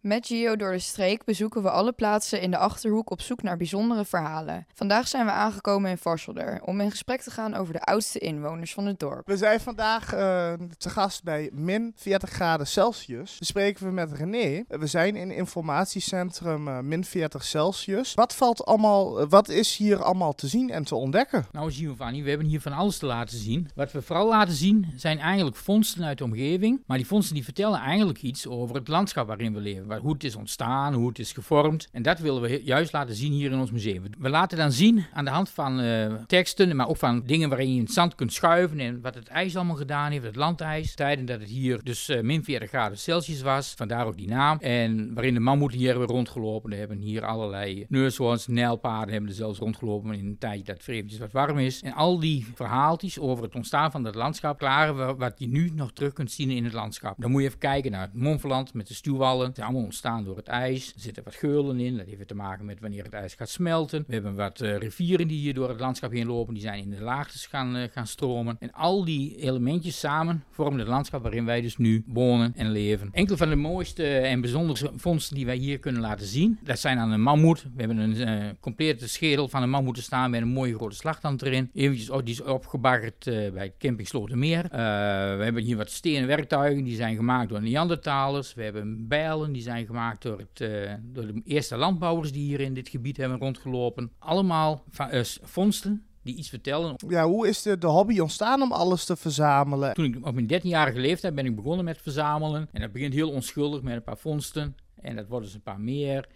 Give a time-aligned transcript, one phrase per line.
[0.00, 3.56] Met Gio door de streek bezoeken we alle plaatsen in de Achterhoek op zoek naar
[3.56, 4.66] bijzondere verhalen.
[4.74, 8.72] Vandaag zijn we aangekomen in Varselder om in gesprek te gaan over de oudste inwoners
[8.72, 9.26] van het dorp.
[9.26, 13.38] We zijn vandaag uh, te gast bij min 40 graden Celsius.
[13.38, 14.64] We spreken we met René.
[14.68, 18.14] We zijn in informatiecentrum uh, min 40 Celsius.
[18.14, 21.46] Wat valt allemaal, uh, wat is hier allemaal te zien en te ontdekken?
[21.52, 23.70] Nou Giovanni, we hebben hier van alles te laten zien.
[23.74, 26.82] Wat we vooral laten zien zijn eigenlijk vondsten uit de omgeving.
[26.86, 30.24] Maar die vondsten die vertellen eigenlijk iets over het landschap waarin we leven hoe het
[30.24, 31.88] is ontstaan, hoe het is gevormd.
[31.92, 34.02] En dat willen we juist laten zien hier in ons museum.
[34.18, 37.70] We laten dan zien aan de hand van uh, teksten, maar ook van dingen waarin
[37.70, 40.94] je in het zand kunt schuiven en wat het ijs allemaal gedaan heeft, het landijs.
[40.94, 44.58] Tijden dat het hier dus uh, min 40 graden Celsius was, vandaar ook die naam.
[44.58, 46.72] En waarin de mammoeten hier hebben rondgelopen.
[46.72, 50.88] Er hebben hier allerlei neushoorns, nijlpaarden hebben er zelfs rondgelopen in een tijdje dat het
[50.88, 51.82] eventjes wat warm is.
[51.82, 55.70] En al die verhaaltjes over het ontstaan van dat landschap klaren we wat je nu
[55.74, 57.14] nog terug kunt zien in het landschap.
[57.18, 59.52] Dan moet je even kijken naar het Montferland met de stuwwallen.
[59.84, 60.92] Ontstaan door het ijs.
[60.94, 61.96] Er zitten wat geulen in.
[61.96, 64.04] Dat heeft te maken met wanneer het ijs gaat smelten.
[64.06, 66.54] We hebben wat uh, rivieren die hier door het landschap heen lopen.
[66.54, 68.56] Die zijn in de laagtes gaan, uh, gaan stromen.
[68.60, 73.08] En al die elementjes samen vormen het landschap waarin wij dus nu wonen en leven.
[73.12, 76.58] Enkele van de mooiste en bijzondere vondsten die wij hier kunnen laten zien.
[76.62, 77.62] Dat zijn aan een mammoet.
[77.62, 81.42] We hebben een uh, complete schedel van een mammoet staan met een mooie grote slagtand
[81.42, 81.70] erin.
[81.74, 84.62] Eventjes, oh, die is opgebaggerd bij camping Slotermeer.
[84.70, 86.84] we hebben hier wat stenen werktuigen.
[86.84, 88.54] Die zijn gemaakt door Neandertalers.
[88.54, 89.52] We hebben bijlen.
[89.52, 93.16] Die zijn gemaakt door, het, uh, door de eerste landbouwers die hier in dit gebied
[93.16, 94.12] hebben rondgelopen.
[94.18, 96.94] Allemaal uh, vondsten die iets vertellen.
[97.08, 99.94] Ja, hoe is de, de hobby ontstaan om alles te verzamelen?
[99.94, 102.68] Toen ik op mijn 13-jarige leeftijd ben ik begonnen met verzamelen.
[102.72, 104.76] En dat begint heel onschuldig met een paar vondsten.
[105.00, 106.28] En dat worden dus een paar meer.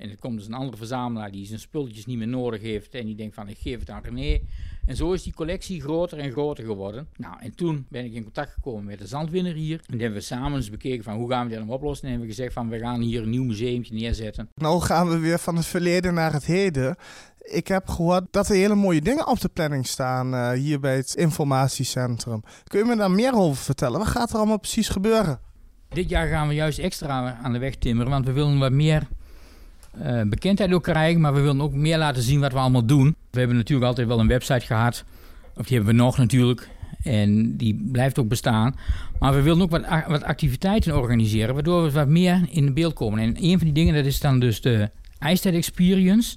[0.00, 2.94] En er komt dus een andere verzamelaar die zijn spulletjes niet meer nodig heeft.
[2.94, 4.40] En die denkt van ik geef het aan René.
[4.86, 7.08] En zo is die collectie groter en groter geworden.
[7.16, 9.80] Nou, en toen ben ik in contact gekomen met de zandwinner hier.
[9.86, 12.04] En hebben we samen eens bekeken van hoe gaan we dit dan oplossen.
[12.04, 14.48] En hebben we gezegd van we gaan hier een nieuw museumtje neerzetten.
[14.54, 16.96] Nou gaan we weer van het verleden naar het heden.
[17.38, 20.96] Ik heb gehoord dat er hele mooie dingen op de planning staan uh, hier bij
[20.96, 22.42] het informatiecentrum.
[22.64, 23.98] Kun je me daar meer over vertellen?
[23.98, 25.40] Wat gaat er allemaal precies gebeuren?
[25.88, 29.08] Dit jaar gaan we juist extra aan de weg timmeren, want we willen wat meer
[30.02, 33.16] uh, bekendheid ook krijgen, maar we willen ook meer laten zien wat we allemaal doen.
[33.30, 35.04] We hebben natuurlijk altijd wel een website gehad,
[35.56, 36.68] of die hebben we nog natuurlijk,
[37.02, 38.76] en die blijft ook bestaan.
[39.18, 43.18] Maar we willen ook wat, wat activiteiten organiseren, waardoor we wat meer in beeld komen.
[43.18, 46.36] En een van die dingen, dat is dan dus de IJstijd Experience.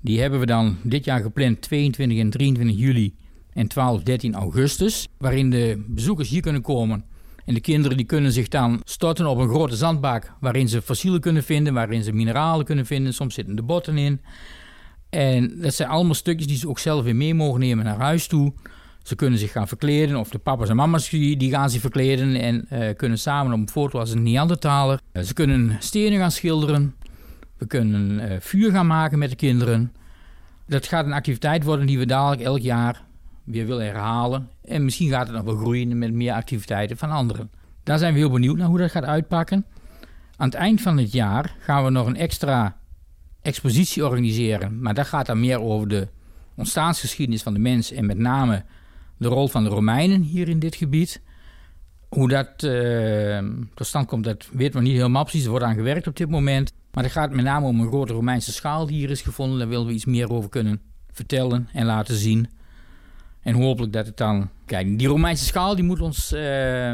[0.00, 3.14] Die hebben we dan dit jaar gepland 22 en 23 juli
[3.52, 5.08] en 12, 13 augustus.
[5.18, 7.04] Waarin de bezoekers hier kunnen komen
[7.48, 11.20] en de kinderen die kunnen zich dan storten op een grote zandbak waarin ze fossielen
[11.20, 13.14] kunnen vinden, waarin ze mineralen kunnen vinden.
[13.14, 14.20] Soms zitten de botten in.
[15.10, 18.26] En dat zijn allemaal stukjes die ze ook zelf weer mee mogen nemen naar huis
[18.26, 18.52] toe.
[19.02, 22.66] Ze kunnen zich gaan verkleden, of de papa's en mama's die gaan zich verkleden en
[22.72, 25.00] uh, kunnen samen op een foto als een Neandertaler.
[25.12, 26.94] Uh, ze kunnen stenen gaan schilderen.
[27.56, 29.92] We kunnen uh, vuur gaan maken met de kinderen.
[30.66, 33.06] Dat gaat een activiteit worden die we dadelijk elk jaar
[33.50, 34.48] weer willen herhalen.
[34.64, 37.50] En misschien gaat het nog wel groeien met meer activiteiten van anderen.
[37.82, 39.64] Daar zijn we heel benieuwd naar hoe dat gaat uitpakken.
[40.36, 42.76] Aan het eind van het jaar gaan we nog een extra
[43.42, 44.80] expositie organiseren.
[44.80, 46.08] Maar dat gaat dan meer over de
[46.54, 48.64] ontstaansgeschiedenis van de mens en met name
[49.16, 51.20] de rol van de Romeinen hier in dit gebied.
[52.08, 53.38] Hoe dat uh,
[53.74, 55.44] tot stand komt, dat weten we niet helemaal precies.
[55.44, 56.72] Er wordt aan gewerkt op dit moment.
[56.92, 59.58] Maar het gaat met name om een grote Romeinse schaal die hier is gevonden.
[59.58, 60.80] Daar willen we iets meer over kunnen
[61.12, 62.48] vertellen en laten zien.
[63.48, 64.48] En hopelijk dat het dan.
[64.66, 66.88] Kijk, die Romeinse schaal die moet ons uh,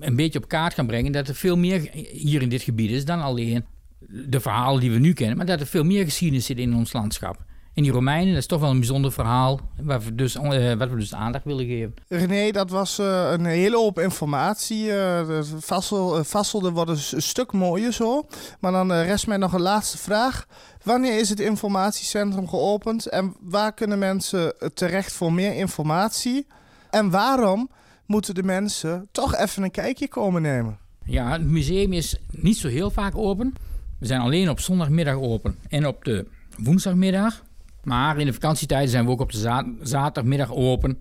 [0.00, 1.12] een beetje op kaart gaan brengen.
[1.12, 3.64] Dat er veel meer hier in dit gebied is dan alleen
[4.08, 5.36] de verhalen die we nu kennen.
[5.36, 7.44] Maar dat er veel meer geschiedenis zit in ons landschap.
[7.78, 9.60] En die Romeinen, dat is toch wel een bijzonder verhaal.
[9.82, 11.94] Waar we dus, uh, wat we dus aandacht willen geven.
[12.08, 14.84] René, dat was uh, een hele hoop informatie.
[14.84, 14.90] Uh,
[15.26, 18.26] de vassel, vasselde wordt een stuk mooier zo.
[18.60, 20.46] Maar dan rest mij nog een laatste vraag.
[20.82, 26.46] Wanneer is het informatiecentrum geopend en waar kunnen mensen terecht voor meer informatie?
[26.90, 27.70] En waarom
[28.06, 30.78] moeten de mensen toch even een kijkje komen nemen?
[31.04, 33.54] Ja, het museum is niet zo heel vaak open.
[33.98, 36.26] We zijn alleen op zondagmiddag open en op de
[36.56, 37.46] woensdagmiddag.
[37.82, 39.38] Maar in de vakantietijden zijn we ook op de
[39.82, 40.98] zaterdagmiddag open.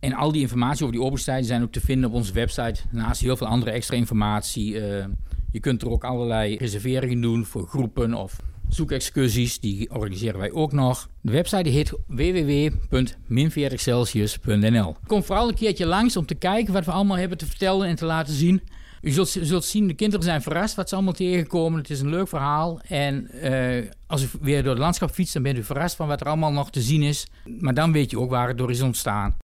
[0.00, 2.80] En al die informatie over die openstijden zijn ook te vinden op onze website.
[2.90, 4.74] Naast heel veel andere extra informatie.
[4.74, 5.04] Uh,
[5.50, 9.60] je kunt er ook allerlei reserveringen doen voor groepen of zoekexcursies.
[9.60, 11.08] Die organiseren wij ook nog.
[11.20, 17.16] De website heet www.min40celsius.nl Kom vooral een keertje langs om te kijken wat we allemaal
[17.16, 18.62] hebben te vertellen en te laten zien.
[19.04, 21.78] U zult, zult, zien, de kinderen zijn verrast wat ze allemaal tegenkomen.
[21.78, 22.80] Het is een leuk verhaal.
[22.80, 26.20] En uh, als u weer door het landschap fietst, dan bent u verrast van wat
[26.20, 27.26] er allemaal nog te zien is.
[27.58, 29.36] Maar dan weet je ook waar het door is ontstaan.